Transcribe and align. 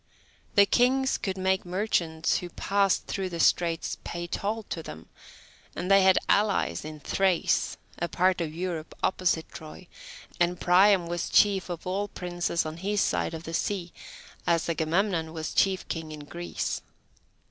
The 0.55 0.65
kings 0.65 1.19
could 1.19 1.37
make 1.37 1.63
merchants 1.63 2.37
who 2.39 2.49
passed 2.49 3.05
through 3.05 3.29
the 3.29 3.39
straits 3.39 3.97
pay 4.03 4.25
toll 4.25 4.63
to 4.63 4.81
them, 4.81 5.09
and 5.75 5.91
they 5.91 6.01
had 6.01 6.17
allies 6.27 6.83
in 6.83 6.99
Thrace, 6.99 7.77
a 7.99 8.07
part 8.07 8.41
of 8.41 8.51
Europe 8.51 8.95
opposite 9.03 9.47
Troy, 9.49 9.87
and 10.39 10.59
Priam 10.59 11.05
was 11.05 11.29
chief 11.29 11.69
of 11.69 11.85
all 11.85 12.07
princes 12.07 12.65
on 12.65 12.77
his 12.77 12.99
side 13.01 13.35
of 13.35 13.43
the 13.43 13.53
sea, 13.53 13.93
as 14.47 14.67
Agamemnon 14.67 15.33
was 15.33 15.53
chief 15.53 15.87
king 15.87 16.11
in 16.11 16.21
Greece. 16.25 16.81